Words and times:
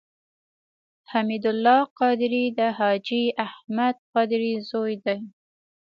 حمید 1.11 1.43
الله 1.53 1.79
قادري 1.99 2.43
د 2.59 2.59
حاجي 2.77 3.23
احمد 3.47 3.95
قادري 4.13 4.53
زوی 4.69 4.93
دی. 5.05 5.19